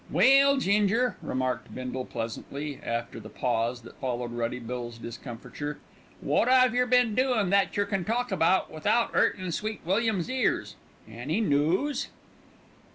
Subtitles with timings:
[0.09, 5.77] "Well, Ginger," remarked Bindle pleasantly, after the pause that followed Ruddy Bill's discomfiture,
[6.23, 10.75] "wot 'ave yer been doin' that yer can talk about without 'urtin' Sweet William's ears.
[11.07, 12.07] Any noos?"